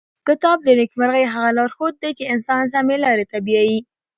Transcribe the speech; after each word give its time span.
کتاب 0.27 0.57
د 0.63 0.69
نېکمرغۍ 0.79 1.23
هغه 1.33 1.49
لارښود 1.57 1.93
دی 2.01 2.11
چې 2.17 2.31
انسان 2.33 2.63
سمې 2.73 2.97
لارې 3.05 3.25
ته 3.31 3.37
بیايي. 3.45 3.79